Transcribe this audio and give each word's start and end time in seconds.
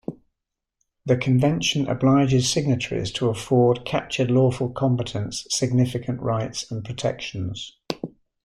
The 1.05 1.15
Convention 1.15 1.87
obliges 1.87 2.49
signatories 2.51 3.11
to 3.11 3.29
afford 3.29 3.85
captured 3.85 4.31
lawful 4.31 4.69
combatants 4.71 5.45
significant 5.55 6.19
rights 6.21 6.71
and 6.71 6.83
protections. 6.83 7.77